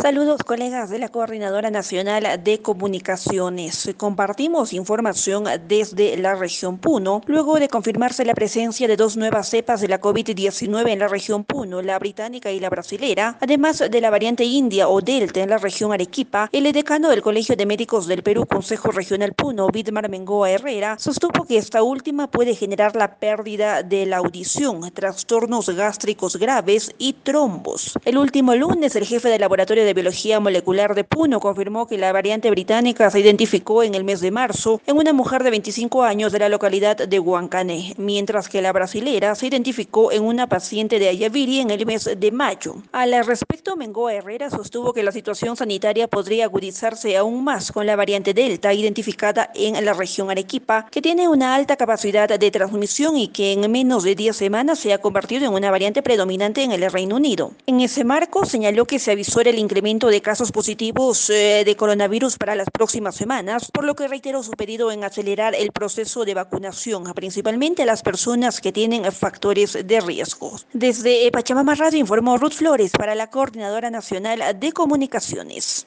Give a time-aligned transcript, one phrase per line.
[0.00, 3.92] Saludos colegas de la Coordinadora Nacional de Comunicaciones.
[3.98, 9.82] Compartimos información desde la región Puno, luego de confirmarse la presencia de dos nuevas cepas
[9.82, 14.08] de la COVID-19 en la región Puno, la británica y la brasilera, además de la
[14.08, 18.22] variante india o delta en la región Arequipa, el decano del Colegio de Médicos del
[18.22, 23.82] Perú, Consejo Regional Puno, Vidmar Mengoa Herrera, sostuvo que esta última puede generar la pérdida
[23.82, 27.98] de la audición, trastornos gástricos graves y trombos.
[28.06, 32.12] El último lunes, el jefe del laboratorio de Biología Molecular de Puno confirmó que la
[32.12, 36.32] variante británica se identificó en el mes de marzo en una mujer de 25 años
[36.32, 41.08] de la localidad de Huancané, mientras que la brasilera se identificó en una paciente de
[41.08, 42.76] Ayaviri en el mes de mayo.
[42.92, 47.96] Al respecto, Mengoa Herrera sostuvo que la situación sanitaria podría agudizarse aún más con la
[47.96, 53.28] variante Delta identificada en la región Arequipa, que tiene una alta capacidad de transmisión y
[53.28, 56.90] que en menos de 10 semanas se ha convertido en una variante predominante en el
[56.90, 57.52] Reino Unido.
[57.66, 62.36] En ese marco, señaló que se avisó el incremento de casos positivos eh, de coronavirus
[62.36, 66.34] para las próximas semanas, por lo que reiteró su pedido en acelerar el proceso de
[66.34, 70.52] vacunación, principalmente a las personas que tienen factores de riesgo.
[70.74, 75.78] Desde Pachamama Radio informó Ruth Flores para la Coordinadora Nacional de Comunicaciones.